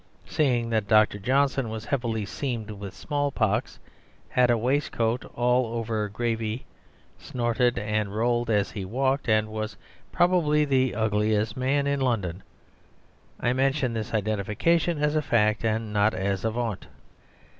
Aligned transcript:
Seeing 0.25 0.71
that 0.71 0.87
Dr. 0.87 1.19
Johnson 1.19 1.69
was 1.69 1.85
heavily 1.85 2.25
seamed 2.25 2.71
with 2.71 2.95
small 2.95 3.29
pox, 3.29 3.77
had 4.29 4.49
a 4.49 4.57
waistcoat 4.57 5.25
all 5.35 5.73
over 5.75 6.09
gravy, 6.09 6.65
snorted 7.19 7.77
and 7.77 8.15
rolled 8.15 8.49
as 8.49 8.71
he 8.71 8.83
walked, 8.83 9.29
and 9.29 9.49
was 9.49 9.77
probably 10.11 10.65
the 10.65 10.95
ugliest 10.95 11.55
man 11.55 11.85
in 11.85 11.99
London, 12.01 12.41
I 13.39 13.53
mention 13.53 13.93
this 13.93 14.11
identification 14.11 14.97
as 14.97 15.15
a 15.15 15.21
fact 15.21 15.63
and 15.63 15.93
not 15.93 16.15
as 16.15 16.43
a 16.45 16.49
vaunt. 16.49 16.87